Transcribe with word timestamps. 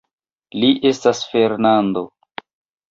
Li 0.61 0.71
estas 0.93 1.23
Fernando! 1.35 2.07